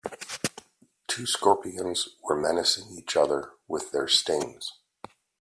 Two 1.07 1.27
scorpions 1.27 2.09
were 2.23 2.35
menacing 2.35 2.87
each 2.97 3.15
other 3.15 3.51
with 3.67 3.91
their 3.91 4.07
stings. 4.07 4.79